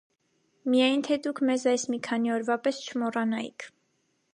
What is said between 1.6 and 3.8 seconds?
այս մի քանի օրվա պես չմոռանայիք: